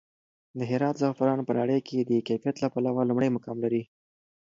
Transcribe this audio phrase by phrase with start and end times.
[0.57, 3.83] د هرات زعفران په نړۍ کې د کیفیت له پلوه لومړی مقام لري.